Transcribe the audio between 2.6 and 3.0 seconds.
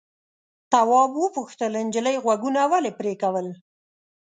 ولې